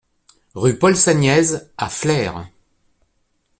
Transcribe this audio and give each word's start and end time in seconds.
Rue 0.55 0.79
Paul 0.79 0.97
Saniez 0.97 1.59
à 1.77 1.87
Flers 1.87 2.49